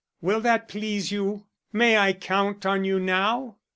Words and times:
Will 0.19 0.41
that 0.41 0.67
please 0.67 1.11
you? 1.11 1.45
May 1.71 1.95
I 1.99 2.13
count 2.13 2.65
on 2.65 2.83
you 2.85 2.99
now?" 2.99 3.57